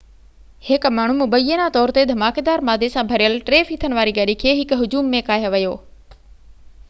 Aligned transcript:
هڪ 0.67 0.89
ماڻهو 0.99 1.17
مبينا 1.17 1.67
طور 1.75 1.93
تي 1.97 2.05
ڌماڪيدار 2.11 2.63
مادي 2.69 2.89
سان 2.95 3.11
ڀريل 3.11 3.37
ٽي 3.49 3.61
ڦيٿن 3.69 3.97
واري 3.99 4.15
گاڏي 4.19 4.37
کي 4.45 4.53
هڪ 4.61 4.79
هجوم 4.81 5.11
۾ 5.17 5.23
ڪاهي 5.29 5.53
ويو 5.57 5.77